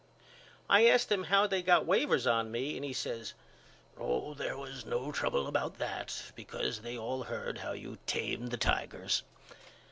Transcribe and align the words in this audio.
I 0.67 0.87
asked 0.87 1.11
him 1.11 1.25
how 1.25 1.45
they 1.45 1.61
got 1.61 1.85
waivers 1.85 2.25
on 2.25 2.49
me 2.51 2.75
and 2.75 2.83
he 2.83 2.91
says 2.91 3.35
Oh 3.99 4.33
there 4.33 4.57
was 4.57 4.83
no 4.83 5.11
trouble 5.11 5.45
about 5.45 5.77
that 5.77 6.31
because 6.35 6.81
they 6.81 6.97
all 6.97 7.25
heard 7.25 7.59
how 7.59 7.73
you 7.73 7.99
tamed 8.07 8.49
the 8.49 8.57
Tigers. 8.57 9.21